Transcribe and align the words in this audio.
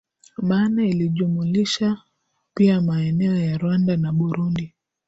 maana 0.37 0.85
ilijumlisha 0.85 1.97
pia 2.53 2.81
maeneo 2.81 3.35
ya 3.35 3.57
Rwanda 3.57 3.97
na 3.97 4.11
Burundi 4.13 4.73